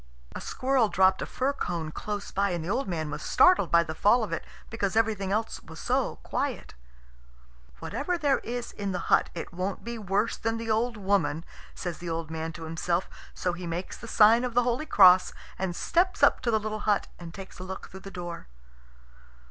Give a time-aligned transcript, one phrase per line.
[0.35, 3.83] A squirrel dropped a fir cone close by, and the old man was startled by
[3.83, 6.73] the fall of it, because everything else was so quiet.
[7.77, 11.45] "Whatever there is in the hut, it won't be worse than the old woman,"
[11.75, 13.07] says the old man to himself.
[13.35, 16.79] So he makes the sign of the holy Cross, and steps up to the little
[16.89, 18.47] hut and takes a look through the door.